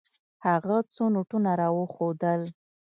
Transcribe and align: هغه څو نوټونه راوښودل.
هغه 0.45 0.75
څو 0.93 1.03
نوټونه 1.13 1.51
راوښودل. 1.59 2.41